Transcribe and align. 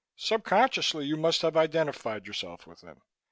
Subconsciously 0.15 1.05
you 1.05 1.15
must 1.15 1.43
have 1.43 1.55
identified 1.55 2.25
yourself 2.25 2.65
with 2.65 2.81
him. 2.81 3.03